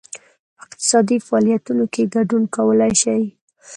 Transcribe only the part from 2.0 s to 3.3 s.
ګډون کولای شي.